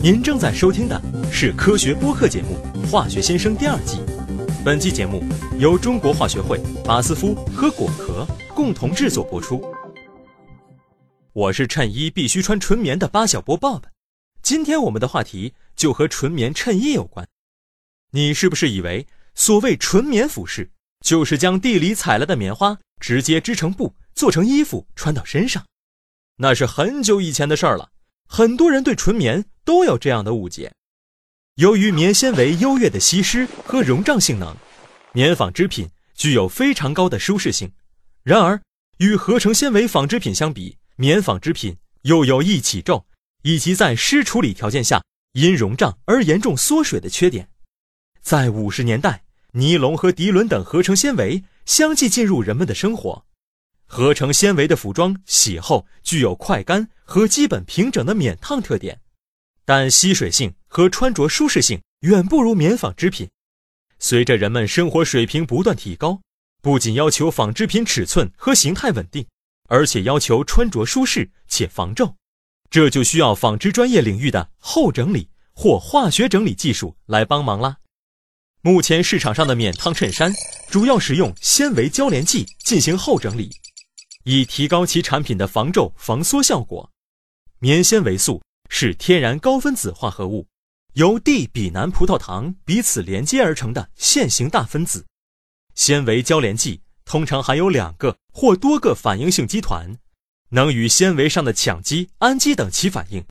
[0.00, 1.00] 您正在收听的
[1.30, 2.56] 是科学播客节目
[2.90, 3.98] 《化学先生》第二季。
[4.64, 5.22] 本期节目
[5.58, 9.64] 由中国化学会、巴斯夫和果壳共同制作播出。
[11.32, 13.82] 我是衬衣必须穿纯棉的巴小波 Bob。
[14.42, 17.26] 今天我们的话题就和纯棉衬衣有关。
[18.10, 20.70] 你是不是以为所谓纯棉服饰，
[21.00, 25.64] 就是将地里采来的棉花直接织成布，做成衣服穿到身上？
[26.36, 27.90] 那是很久以前的事儿了。
[28.34, 30.72] 很多人对纯棉都有这样的误解。
[31.56, 34.56] 由于棉纤维优越的吸湿和溶胀性能，
[35.12, 37.70] 棉纺织品具有非常高的舒适性。
[38.22, 38.58] 然而，
[38.96, 43.04] 与合成纤维纺织品相比，棉纺织品又有易起皱
[43.42, 45.04] 以及在湿处理条件下
[45.34, 47.50] 因溶胀而严重缩水的缺点。
[48.22, 53.26] 在五十年代，尼龙和涤纶等合成纤维相继进入人们的生活。
[53.94, 58.98] 合成纤维的服装洗后具有快干和基本平整的免烫特点，
[59.66, 63.28] 但吸水性和穿着舒适性远不如棉纺织品。
[63.98, 66.18] 随着人们生活水平不断提高，
[66.62, 69.26] 不仅要求纺织品尺寸和形态稳定，
[69.68, 72.14] 而且要求穿着舒适且防皱，
[72.70, 77.76] 这就需要纺织专业领域的后整理或化学整理技术来帮忙啦。
[78.62, 80.32] 目前市场上的免烫衬衫
[80.70, 83.50] 主要使用纤维交联剂进行后整理。
[84.24, 86.90] 以提高其产品的防皱防缩效果。
[87.58, 90.46] 棉纤维素是天然高分子化合物，
[90.94, 95.06] 由地比南葡萄糖彼此连接而成的线性大分子。
[95.74, 99.96] 纤维交联剂通常含有两个或多个反应性基团，
[100.50, 103.24] 能与纤维上的羟基、氨基等起反应，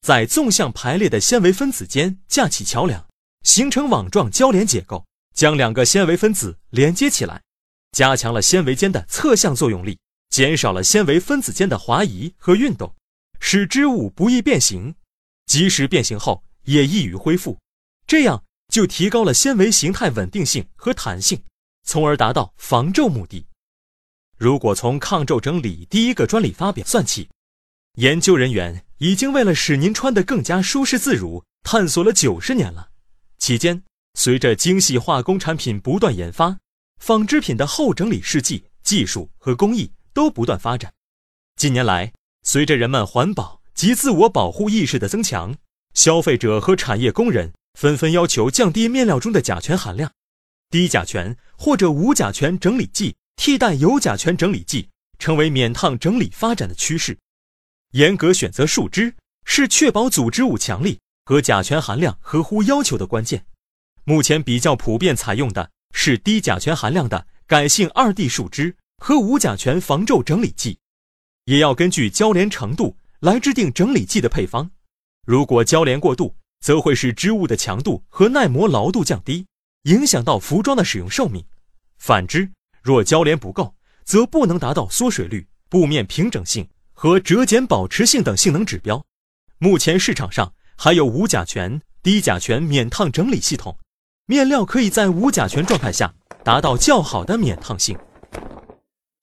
[0.00, 3.06] 在纵向排列的纤维分子间架起桥梁，
[3.42, 5.04] 形成网状交联结构，
[5.34, 7.42] 将两个纤维分子连接起来，
[7.92, 9.98] 加强了纤维间的侧向作用力。
[10.36, 12.94] 减少了纤维分子间的滑移和运动，
[13.40, 14.94] 使织物不易变形，
[15.46, 17.58] 即使变形后也易于恢复，
[18.06, 21.42] 这样就提高了纤维形态稳定性和弹性，
[21.84, 23.46] 从而达到防皱目的。
[24.36, 27.30] 如果从抗皱整理第一个专利发表算起，
[27.94, 32.90] 研究人员已经为了使您穿得更加舒适自如，探索了九十年了。
[33.38, 33.82] 期间，
[34.12, 36.58] 随着精细化工产品不断研发，
[37.00, 39.90] 纺织品的后整理试剂技术和工艺。
[40.16, 40.94] 都不断发展。
[41.56, 42.10] 近年来，
[42.42, 45.54] 随着人们环保及自我保护意识的增强，
[45.92, 50.10] 消费者和产业工人纷纷要求降低面料中的甲醛含量，
[50.70, 54.88] 低甲醛或者无甲醛整理剂替代有甲醛整理剂，
[55.18, 57.18] 成为免烫整理发展的趋势。
[57.92, 63.44] 严格选择树脂是确保组织物强力和甲醛含量合乎要求的关键。
[64.04, 68.74] 目前比较普遍采用的是低甲醛含量的改性二 D 树脂。
[68.98, 70.78] 和无甲醛防皱整理剂，
[71.44, 74.70] 也要根据交联程度来制定整理剂的配方。
[75.26, 79.46] 如果交联过度，则会使织物的强度和耐磨牢度降低，
[79.82, 81.44] 影响到服装的使用寿命。
[81.98, 82.50] 反之，
[82.82, 83.74] 若交联不够，
[84.04, 89.04] 则不能达到缩水率、布面平整性和折减保持性等性能指标。
[89.58, 93.76] 目前市场上还有无甲醛、低甲醛免烫整理系统，
[94.26, 97.96] 面料可以在无甲醛状态下达到较好的免烫性。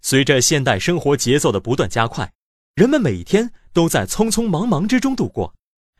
[0.05, 2.33] 随着现代生活节奏的不断加快，
[2.75, 5.55] 人们每天都在匆匆忙忙之中度过，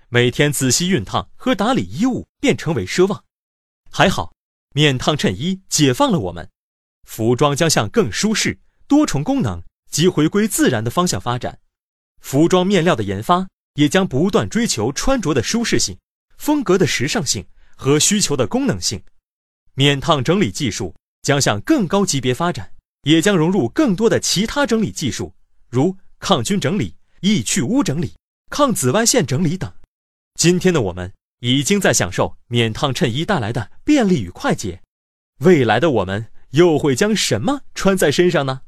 [0.09, 3.24] 每天仔细熨烫和打理衣物便成为奢望。
[3.90, 4.34] 还好，
[4.75, 6.50] 免烫衬衣解放了我们，
[7.08, 11.58] 服装将向更舒适、多重功能及回归自然的方向发展。
[12.20, 15.97] 服装面料的研发也将不断追求穿着的舒适性、
[16.38, 17.46] 风格的时尚性
[17.78, 19.02] 和需求的功能性。
[19.75, 22.70] 免烫整理技术将向更高级别发展。
[23.03, 25.34] 也将融入更多的其他整理技术，
[25.69, 28.14] 如抗菌整理、易去污整理、
[28.50, 29.72] 抗紫外线整理等。
[30.36, 34.81] 今天的我们已经在享受免烫衬衣带来的便利与快捷，
[35.40, 38.62] 未来的我们又会将什么穿在身上呢？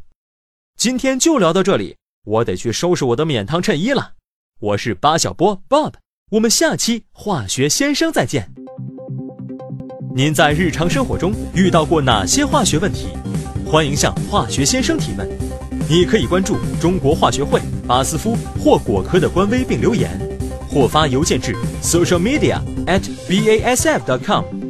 [0.77, 4.15] 今天就聊到这里，我得去收拾我的免烫衬衣了。
[4.59, 5.93] 我是巴小波 Bob，
[6.31, 8.53] 我们下期化学先生再见。
[10.13, 13.07] 您在日常生活中遇到过哪些化学问题？
[13.65, 15.27] 欢迎向化学先生提问，
[15.89, 20.11] 你可以关注中国化学会、巴斯夫或果科的官微并留言，
[20.69, 24.64] 或发邮件至 social media at bassf com。